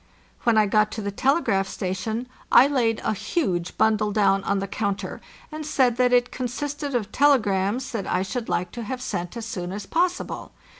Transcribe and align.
When 0.45 0.57
I 0.57 0.65
got 0.65 0.91
to 0.93 1.01
the 1.03 1.11
telegraph 1.11 1.67
station 1.67 2.27
I 2.51 2.65
laid 2.65 3.01
a 3.03 3.13
huge 3.13 3.77
bundle 3.77 4.11
down 4.11 4.43
on 4.45 4.57
the 4.57 4.67
counter, 4.67 5.21
and 5.51 5.63
said 5.63 5.97
that 5.97 6.11
it 6.11 6.31
consisted 6.31 6.95
of 6.95 7.11
telegrams 7.11 7.91
that 7.91 8.07
I 8.07 8.23
should 8.23 8.47
hke 8.47 8.71
to 8.71 8.81
have 8.81 8.99
sent 8.99 9.37
as 9.37 9.45
soon 9.45 9.71
as 9.71 9.85
possible. 9.85 10.53